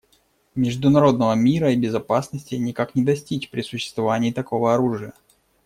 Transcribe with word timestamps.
Международного 0.55 1.35
мира 1.35 1.69
и 1.71 1.75
безопасности 1.77 2.55
никак 2.55 2.95
не 2.95 3.03
достичь 3.05 3.51
при 3.51 3.61
существовании 3.61 4.31
такого 4.31 4.73
оружия. 4.73 5.13